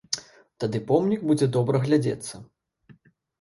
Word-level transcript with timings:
Тады 0.63 0.79
помнік 0.91 1.21
будзе 1.29 1.49
добра 1.59 1.83
глядзецца. 1.85 2.33